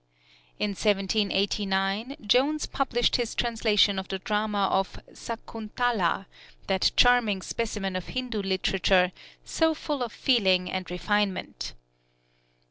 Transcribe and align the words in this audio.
In 0.57 0.71
1789, 0.71 2.15
Jones 2.25 2.65
published 2.65 3.17
his 3.17 3.35
translation 3.35 3.99
of 3.99 4.07
the 4.07 4.17
drama 4.17 4.65
of 4.71 4.97
S'akuntala, 5.11 6.25
that 6.65 6.89
charming 6.95 7.43
specimen 7.43 7.95
of 7.95 8.07
Hindu 8.07 8.41
literature, 8.41 9.11
so 9.45 9.75
full 9.75 10.01
of 10.01 10.11
feeling 10.11 10.71
and 10.71 10.89
refinement. 10.89 11.75